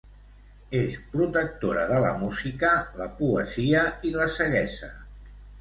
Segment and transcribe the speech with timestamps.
[0.79, 4.95] És protectora de la música, la poesia i la ceguesa.